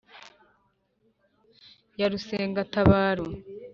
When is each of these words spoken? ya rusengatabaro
ya 1.99 2.05
rusengatabaro 2.11 3.25